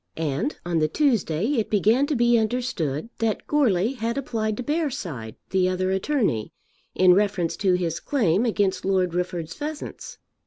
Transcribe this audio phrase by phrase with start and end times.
[0.17, 5.35] And on the Tuesday it began to be understood that Goarly had applied to Bearside,
[5.51, 6.51] the other attorney,
[6.95, 10.17] in reference to his claim against Lord Rufford's pheasants.